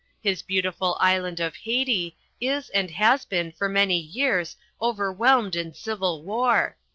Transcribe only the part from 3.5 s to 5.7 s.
for many years overwhelmed